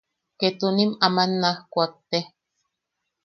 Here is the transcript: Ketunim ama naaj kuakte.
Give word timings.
Ketunim 0.39 0.91
ama 1.05 1.23
naaj 1.39 1.57
kuakte. 1.71 2.19